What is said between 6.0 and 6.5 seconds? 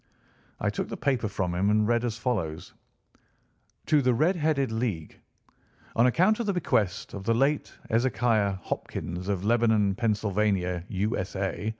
account of